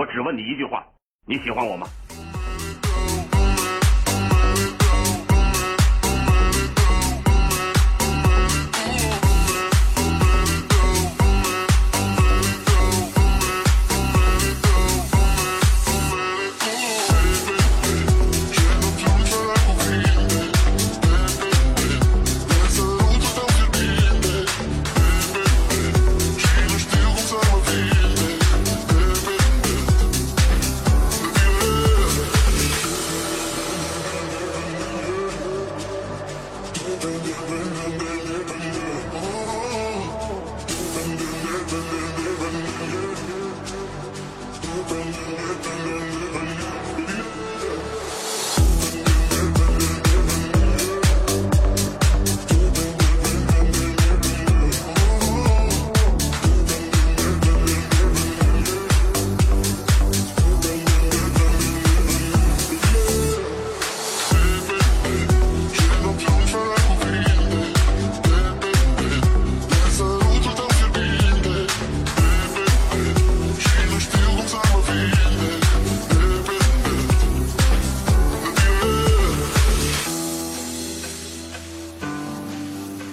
[0.00, 0.82] 我只问你一句话：
[1.26, 1.86] 你喜欢我吗？
[37.00, 38.19] bring it, bring it, bring it.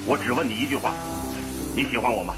[0.09, 0.93] 我只问你一句话：
[1.75, 2.33] 你喜欢我吗？